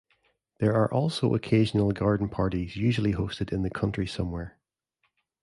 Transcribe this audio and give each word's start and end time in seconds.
There 0.57 0.73
are 0.73 0.91
also 0.91 1.35
occasional 1.35 1.91
garden 1.91 2.27
parties 2.27 2.75
usually 2.75 3.13
hosted 3.13 3.51
in 3.53 3.61
the 3.61 3.69
country 3.69 4.07
somewhere. 4.07 4.57